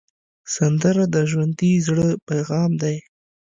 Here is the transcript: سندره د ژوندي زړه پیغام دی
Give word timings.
سندره 0.55 1.03
د 1.15 1.15
ژوندي 1.31 1.71
زړه 1.87 2.07
پیغام 2.27 2.71
دی 2.81 2.97